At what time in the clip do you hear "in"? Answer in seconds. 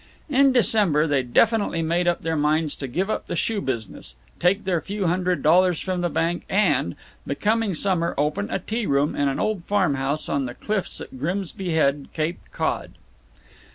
0.29-0.51, 9.15-9.27